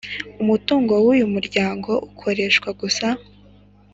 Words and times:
Umutungo 0.41 0.91
wa 1.07 1.13
y 1.19 1.23
Umuryango 1.27 1.91
ukoreshwa 2.09 2.69
gusa 2.81 3.07